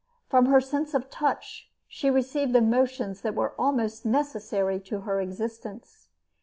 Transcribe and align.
From 0.29 0.47
her 0.47 0.59
sense 0.59 0.95
of 0.95 1.11
touch 1.11 1.69
she 1.87 2.09
received 2.09 2.55
emotions 2.55 3.21
that 3.21 3.35
were 3.35 3.53
almost 3.59 4.03
necessary 4.03 4.79
to 4.79 5.01
her 5.01 5.21
existence. 5.21 6.07